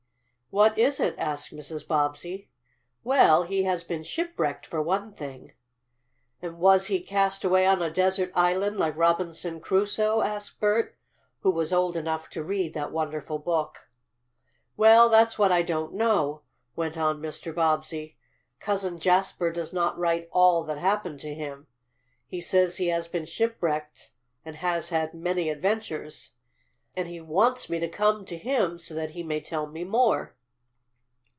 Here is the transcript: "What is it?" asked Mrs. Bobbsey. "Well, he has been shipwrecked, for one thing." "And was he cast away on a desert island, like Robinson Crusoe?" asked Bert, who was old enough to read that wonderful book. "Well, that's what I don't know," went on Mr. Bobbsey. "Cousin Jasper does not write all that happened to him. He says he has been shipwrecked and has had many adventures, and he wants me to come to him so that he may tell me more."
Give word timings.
"What 0.53 0.77
is 0.77 0.99
it?" 0.99 1.15
asked 1.17 1.55
Mrs. 1.55 1.87
Bobbsey. 1.87 2.49
"Well, 3.05 3.43
he 3.43 3.63
has 3.63 3.85
been 3.85 4.03
shipwrecked, 4.03 4.65
for 4.65 4.81
one 4.81 5.13
thing." 5.13 5.53
"And 6.41 6.57
was 6.59 6.87
he 6.87 6.99
cast 6.99 7.45
away 7.45 7.65
on 7.65 7.81
a 7.81 7.89
desert 7.89 8.33
island, 8.35 8.75
like 8.77 8.97
Robinson 8.97 9.61
Crusoe?" 9.61 10.19
asked 10.19 10.59
Bert, 10.59 10.93
who 11.39 11.51
was 11.51 11.71
old 11.71 11.95
enough 11.95 12.29
to 12.31 12.43
read 12.43 12.73
that 12.73 12.91
wonderful 12.91 13.39
book. 13.39 13.89
"Well, 14.75 15.07
that's 15.07 15.39
what 15.39 15.53
I 15.53 15.61
don't 15.61 15.93
know," 15.93 16.41
went 16.75 16.97
on 16.97 17.21
Mr. 17.21 17.55
Bobbsey. 17.55 18.17
"Cousin 18.59 18.99
Jasper 18.99 19.53
does 19.53 19.71
not 19.71 19.97
write 19.97 20.27
all 20.33 20.65
that 20.65 20.77
happened 20.79 21.21
to 21.21 21.33
him. 21.33 21.67
He 22.27 22.41
says 22.41 22.75
he 22.75 22.87
has 22.87 23.07
been 23.07 23.25
shipwrecked 23.25 24.11
and 24.43 24.57
has 24.57 24.89
had 24.89 25.13
many 25.13 25.49
adventures, 25.49 26.31
and 26.93 27.07
he 27.07 27.21
wants 27.21 27.69
me 27.69 27.79
to 27.79 27.87
come 27.87 28.25
to 28.25 28.35
him 28.37 28.79
so 28.79 28.93
that 28.93 29.11
he 29.11 29.23
may 29.23 29.39
tell 29.39 29.65
me 29.65 29.85
more." 29.85 30.35